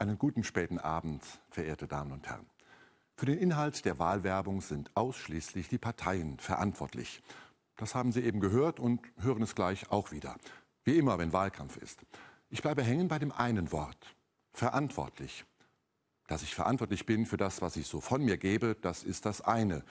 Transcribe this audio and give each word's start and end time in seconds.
Einen 0.00 0.16
guten 0.16 0.44
späten 0.44 0.78
Abend, 0.78 1.24
verehrte 1.50 1.88
Damen 1.88 2.12
und 2.12 2.28
Herren. 2.28 2.46
Für 3.16 3.26
den 3.26 3.36
Inhalt 3.36 3.84
der 3.84 3.98
Wahlwerbung 3.98 4.60
sind 4.60 4.92
ausschließlich 4.94 5.66
die 5.66 5.78
Parteien 5.78 6.38
verantwortlich. 6.38 7.20
Das 7.76 7.96
haben 7.96 8.12
Sie 8.12 8.20
eben 8.20 8.38
gehört 8.38 8.78
und 8.78 9.00
hören 9.18 9.42
es 9.42 9.56
gleich 9.56 9.90
auch 9.90 10.12
wieder. 10.12 10.36
Wie 10.84 10.96
immer, 10.96 11.18
wenn 11.18 11.32
Wahlkampf 11.32 11.76
ist. 11.78 12.06
Ich 12.48 12.62
bleibe 12.62 12.84
hängen 12.84 13.08
bei 13.08 13.18
dem 13.18 13.32
einen 13.32 13.72
Wort. 13.72 14.14
Verantwortlich. 14.52 15.44
Dass 16.28 16.44
ich 16.44 16.54
verantwortlich 16.54 17.04
bin 17.04 17.26
für 17.26 17.36
das, 17.36 17.60
was 17.60 17.74
ich 17.74 17.88
so 17.88 18.00
von 18.00 18.24
mir 18.24 18.36
gebe, 18.36 18.76
das 18.80 19.02
ist 19.02 19.26
das 19.26 19.40
eine. 19.40 19.82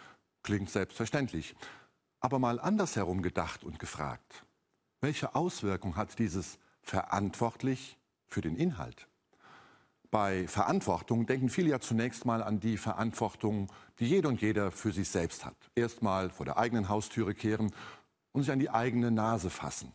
Klingt 0.42 0.70
selbstverständlich. 0.70 1.54
Aber 2.22 2.40
mal 2.40 2.62
andersherum 2.62 3.22
gedacht 3.22 3.66
und 3.66 3.78
gefragt. 3.78 4.46
Welche 5.02 5.36
Auswirkung 5.36 5.98
hat 5.98 6.18
dieses 6.18 6.60
verantwortlich 6.82 7.98
für 8.26 8.40
den 8.40 8.56
Inhalt? 8.56 9.10
Bei 10.10 10.48
Verantwortung 10.48 11.26
denken 11.26 11.50
viele 11.50 11.70
ja 11.70 11.80
zunächst 11.80 12.26
mal 12.26 12.42
an 12.42 12.60
die 12.60 12.78
Verantwortung, 12.78 13.72
die 14.00 14.08
jede 14.08 14.30
und 14.30 14.42
jeder 14.42 14.72
für 14.72 14.94
sich 14.94 15.10
selbst 15.10 15.46
hat. 15.46 15.56
Erstmal 15.76 16.30
vor 16.30 16.46
der 16.46 16.58
eigenen 16.58 16.88
Haustüre 16.88 17.34
kehren 17.34 17.74
und 18.32 18.44
sich 18.44 18.52
an 18.52 18.60
die 18.60 18.70
eigene 18.70 19.12
Nase 19.12 19.50
fassen. 19.50 19.92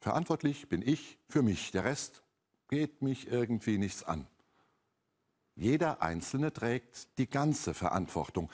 Verantwortlich 0.00 0.68
bin 0.68 0.86
ich 0.86 1.18
für 1.28 1.42
mich. 1.42 1.72
Der 1.72 1.84
Rest 1.84 2.22
geht 2.68 3.02
mich 3.02 3.28
irgendwie 3.28 3.78
nichts 3.78 4.04
an. 4.04 4.28
Jeder 5.56 6.02
Einzelne 6.02 6.52
trägt 6.52 7.18
die 7.18 7.28
ganze 7.28 7.74
Verantwortung. 7.74 8.48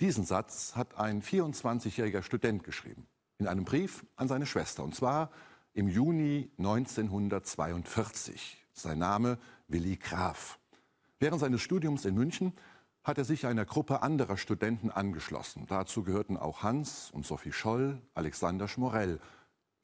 Diesen 0.00 0.24
Satz 0.24 0.74
hat 0.74 0.96
ein 0.96 1.22
24-jähriger 1.22 2.22
Student 2.22 2.64
geschrieben. 2.64 3.06
In 3.38 3.46
einem 3.46 3.66
Brief 3.66 4.06
an 4.16 4.28
seine 4.28 4.46
Schwester. 4.46 4.82
Und 4.82 4.94
zwar 4.94 5.30
im 5.74 5.88
Juni 5.88 6.50
1942. 6.56 8.56
Sein 8.72 8.98
Name 8.98 9.36
Willi 9.68 9.96
Graf. 9.96 10.58
Während 11.18 11.40
seines 11.40 11.62
Studiums 11.62 12.04
in 12.04 12.14
München 12.14 12.52
hat 13.02 13.18
er 13.18 13.24
sich 13.24 13.46
einer 13.46 13.64
Gruppe 13.64 14.02
anderer 14.02 14.36
Studenten 14.36 14.90
angeschlossen. 14.90 15.66
Dazu 15.68 16.02
gehörten 16.02 16.36
auch 16.36 16.62
Hans 16.62 17.10
und 17.12 17.24
Sophie 17.24 17.52
Scholl, 17.52 18.02
Alexander 18.14 18.68
Schmorell. 18.68 19.20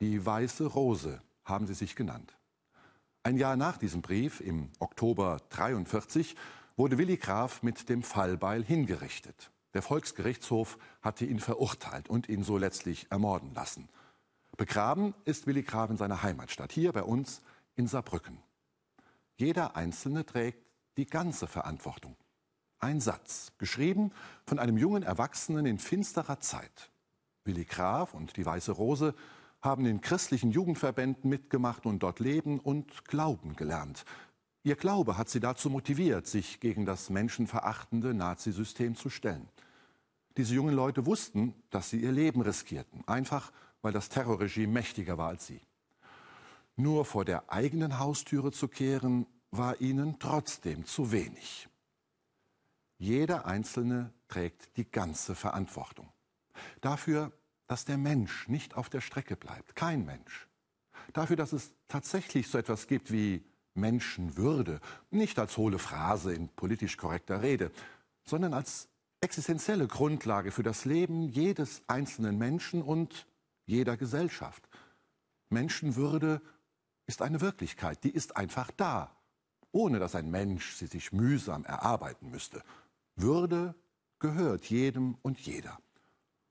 Die 0.00 0.24
Weiße 0.24 0.66
Rose 0.66 1.22
haben 1.44 1.66
sie 1.66 1.74
sich 1.74 1.94
genannt. 1.96 2.36
Ein 3.22 3.36
Jahr 3.36 3.56
nach 3.56 3.76
diesem 3.76 4.02
Brief, 4.02 4.40
im 4.40 4.70
Oktober 4.80 5.38
43, 5.50 6.34
wurde 6.76 6.98
Willi 6.98 7.16
Graf 7.16 7.62
mit 7.62 7.88
dem 7.88 8.02
Fallbeil 8.02 8.64
hingerichtet. 8.64 9.52
Der 9.74 9.82
Volksgerichtshof 9.82 10.78
hatte 11.00 11.24
ihn 11.24 11.38
verurteilt 11.38 12.10
und 12.10 12.28
ihn 12.28 12.42
so 12.42 12.58
letztlich 12.58 13.06
ermorden 13.10 13.54
lassen. 13.54 13.88
Begraben 14.56 15.14
ist 15.24 15.46
Willi 15.46 15.62
Graf 15.62 15.90
in 15.90 15.96
seiner 15.96 16.22
Heimatstadt, 16.22 16.72
hier 16.72 16.92
bei 16.92 17.02
uns 17.02 17.40
in 17.76 17.86
Saarbrücken. 17.86 18.38
Jeder 19.42 19.74
Einzelne 19.74 20.24
trägt 20.24 20.64
die 20.96 21.04
ganze 21.04 21.48
Verantwortung. 21.48 22.16
Ein 22.78 23.00
Satz, 23.00 23.50
geschrieben 23.58 24.12
von 24.46 24.60
einem 24.60 24.78
jungen 24.78 25.02
Erwachsenen 25.02 25.66
in 25.66 25.80
finsterer 25.80 26.38
Zeit. 26.38 26.92
Willi 27.42 27.64
Graf 27.64 28.14
und 28.14 28.36
die 28.36 28.46
Weiße 28.46 28.70
Rose 28.70 29.16
haben 29.60 29.84
in 29.84 30.00
christlichen 30.00 30.52
Jugendverbänden 30.52 31.28
mitgemacht 31.28 31.86
und 31.86 32.04
dort 32.04 32.20
leben 32.20 32.60
und 32.60 33.04
glauben 33.06 33.56
gelernt. 33.56 34.04
Ihr 34.62 34.76
Glaube 34.76 35.18
hat 35.18 35.28
sie 35.28 35.40
dazu 35.40 35.70
motiviert, 35.70 36.28
sich 36.28 36.60
gegen 36.60 36.86
das 36.86 37.10
menschenverachtende 37.10 38.14
Nazisystem 38.14 38.94
zu 38.94 39.10
stellen. 39.10 39.48
Diese 40.36 40.54
jungen 40.54 40.76
Leute 40.76 41.04
wussten, 41.04 41.52
dass 41.70 41.90
sie 41.90 41.98
ihr 41.98 42.12
Leben 42.12 42.42
riskierten, 42.42 43.02
einfach 43.08 43.50
weil 43.80 43.92
das 43.92 44.08
Terrorregime 44.08 44.72
mächtiger 44.72 45.18
war 45.18 45.30
als 45.30 45.48
sie. 45.48 45.60
Nur 46.76 47.04
vor 47.04 47.24
der 47.24 47.52
eigenen 47.52 47.98
Haustüre 47.98 48.50
zu 48.50 48.66
kehren, 48.66 49.26
war 49.52 49.80
ihnen 49.80 50.18
trotzdem 50.18 50.84
zu 50.84 51.12
wenig. 51.12 51.68
Jeder 52.98 53.46
Einzelne 53.46 54.12
trägt 54.28 54.76
die 54.76 54.90
ganze 54.90 55.34
Verantwortung. 55.34 56.08
Dafür, 56.80 57.32
dass 57.66 57.84
der 57.84 57.98
Mensch 57.98 58.48
nicht 58.48 58.76
auf 58.76 58.88
der 58.88 59.00
Strecke 59.00 59.36
bleibt, 59.36 59.76
kein 59.76 60.04
Mensch. 60.04 60.48
Dafür, 61.12 61.36
dass 61.36 61.52
es 61.52 61.74
tatsächlich 61.88 62.48
so 62.48 62.58
etwas 62.58 62.86
gibt 62.86 63.12
wie 63.12 63.44
Menschenwürde, 63.74 64.80
nicht 65.10 65.38
als 65.38 65.56
hohle 65.56 65.78
Phrase 65.78 66.34
in 66.34 66.48
politisch 66.48 66.96
korrekter 66.96 67.42
Rede, 67.42 67.70
sondern 68.24 68.54
als 68.54 68.88
existenzielle 69.20 69.86
Grundlage 69.86 70.50
für 70.50 70.62
das 70.62 70.84
Leben 70.84 71.28
jedes 71.28 71.82
einzelnen 71.86 72.38
Menschen 72.38 72.82
und 72.82 73.26
jeder 73.66 73.96
Gesellschaft. 73.96 74.68
Menschenwürde 75.48 76.40
ist 77.06 77.22
eine 77.22 77.40
Wirklichkeit, 77.40 78.04
die 78.04 78.10
ist 78.10 78.36
einfach 78.36 78.70
da, 78.76 79.14
ohne 79.72 79.98
dass 79.98 80.14
ein 80.14 80.30
Mensch 80.30 80.74
sie 80.74 80.86
sich 80.86 81.12
mühsam 81.12 81.64
erarbeiten 81.64 82.30
müsste. 82.30 82.62
Würde 83.16 83.74
gehört 84.18 84.66
jedem 84.66 85.16
und 85.22 85.38
jeder. 85.40 85.78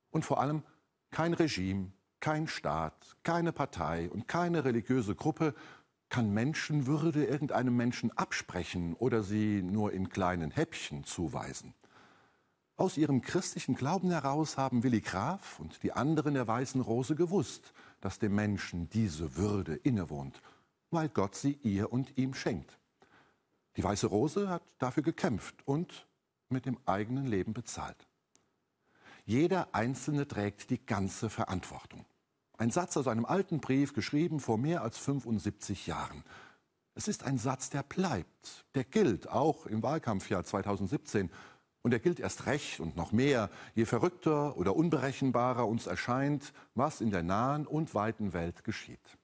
Und 0.10 0.26
vor 0.26 0.42
allem 0.42 0.64
kein 1.12 1.34
Regime, 1.34 1.92
kein 2.20 2.48
Staat, 2.48 3.18
keine 3.24 3.52
Partei 3.52 4.10
und 4.10 4.28
keine 4.28 4.66
religiöse 4.66 5.16
Gruppe 5.16 5.56
kann 6.10 6.34
Menschenwürde 6.34 7.24
irgendeinem 7.26 7.76
Menschen 7.76 8.16
absprechen 8.18 8.96
oder 8.96 9.24
sie 9.24 9.62
nur 9.62 9.94
in 9.94 10.10
kleinen 10.10 10.52
Häppchen 10.52 11.06
zuweisen. 11.06 11.74
Aus 12.76 12.98
ihrem 12.98 13.22
christlichen 13.22 13.76
Glauben 13.76 14.12
heraus 14.12 14.58
haben 14.58 14.84
Willi 14.84 15.02
Graf 15.02 15.60
und 15.60 15.84
die 15.84 15.94
anderen 15.94 16.34
der 16.34 16.48
Weißen 16.48 16.82
Rose 16.82 17.16
gewusst, 17.16 17.74
dass 18.02 18.20
dem 18.20 18.36
Menschen 18.36 18.90
diese 18.90 19.38
Würde 19.38 19.76
innewohnt, 19.76 20.42
weil 20.90 21.08
Gott 21.08 21.36
sie 21.36 21.60
ihr 21.62 21.94
und 21.94 22.18
ihm 22.18 22.34
schenkt. 22.34 22.81
Die 23.78 23.84
Weiße 23.84 24.08
Rose 24.08 24.50
hat 24.50 24.64
dafür 24.80 25.04
gekämpft 25.04 25.56
und 25.66 26.08
mit 26.50 26.66
dem 26.66 26.78
eigenen 26.86 27.26
Leben 27.26 27.54
bezahlt. 27.54 28.08
Jeder 29.26 29.74
Einzelne 29.74 30.28
trägt 30.28 30.70
die 30.70 30.86
ganze 30.86 31.30
Verantwortung. 31.30 32.06
Ein 32.58 32.72
Satz 32.72 32.98
aus 32.98 33.08
einem 33.08 33.26
alten 33.26 33.60
Brief, 33.60 33.94
geschrieben 33.94 34.40
vor 34.40 34.58
mehr 34.58 34.82
als 34.82 34.98
75 34.98 35.88
Jahren. 35.88 36.24
Es 36.94 37.08
ist 37.08 37.24
ein 37.24 37.38
Satz, 37.38 37.70
der 37.70 37.84
bleibt, 37.84 38.66
der 38.76 38.84
gilt 38.84 39.30
auch 39.30 39.66
im 39.66 39.82
Wahlkampfjahr 39.82 40.44
2017 40.44 41.32
und 41.82 41.94
er 41.94 42.00
gilt 42.00 42.20
erst 42.20 42.46
recht 42.46 42.80
und 42.80 42.96
noch 42.96 43.12
mehr, 43.12 43.50
je 43.74 43.86
verrückter 43.86 44.58
oder 44.58 44.76
unberechenbarer 44.76 45.68
uns 45.68 45.88
erscheint, 45.88 46.54
was 46.76 47.02
in 47.02 47.10
der 47.10 47.24
nahen 47.24 47.66
und 47.66 47.96
weiten 47.96 48.34
Welt 48.34 48.64
geschieht. 48.64 49.18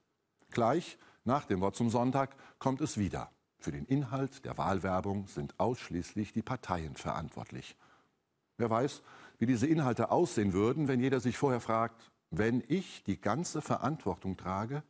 Gleich 0.50 0.98
nach 1.24 1.46
dem 1.46 1.60
Wort 1.60 1.76
zum 1.76 1.90
Sonntag 1.90 2.36
kommt 2.58 2.82
es 2.82 2.98
wieder. 2.98 3.30
Für 3.60 3.72
den 3.72 3.86
Inhalt 3.86 4.46
der 4.46 4.58
Wahlwerbung 4.58 5.28
sind 5.28 5.60
ausschließlich 5.60 6.34
die 6.34 6.42
Parteien 6.42 6.96
verantwortlich. 6.96 7.76
Wer 8.58 8.70
weiß, 8.70 9.02
wie 9.40 9.46
diese 9.46 9.68
Inhalte 9.68 10.12
aussehen 10.12 10.54
würden, 10.54 10.88
wenn 10.88 11.00
jeder 11.00 11.20
sich 11.20 11.38
vorher 11.38 11.60
fragt, 11.60 12.12
wenn 12.30 12.64
ich 12.68 13.04
die 13.04 13.20
ganze 13.20 13.62
Verantwortung 13.62 14.38
trage, 14.38 14.84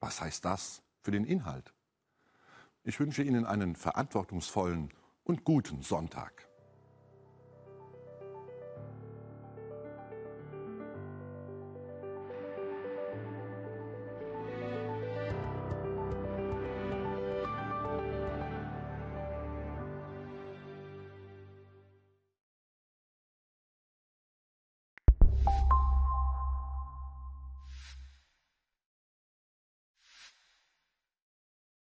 was 0.00 0.20
heißt 0.20 0.44
das 0.44 0.82
für 1.02 1.10
den 1.10 1.24
Inhalt? 1.24 1.72
Ich 2.84 3.00
wünsche 3.00 3.22
Ihnen 3.22 3.44
einen 3.44 3.76
verantwortungsvollen 3.76 4.90
und 5.24 5.44
guten 5.44 5.82
Sonntag. 5.82 6.48